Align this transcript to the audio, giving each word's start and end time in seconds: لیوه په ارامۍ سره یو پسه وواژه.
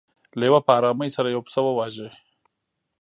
لیوه 0.39 0.59
په 0.65 0.71
ارامۍ 0.79 1.09
سره 1.15 1.27
یو 1.35 1.45
پسه 1.45 1.59
وواژه. 1.63 2.09